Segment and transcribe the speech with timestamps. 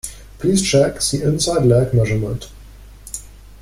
[0.39, 2.47] Please check the inside leg measurement